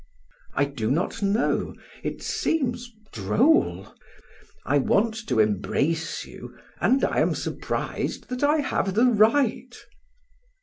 [0.55, 1.75] "I do not know.
[2.01, 3.93] It seems droll.
[4.65, 9.77] I want to embrace you and I am surprised that I have the right."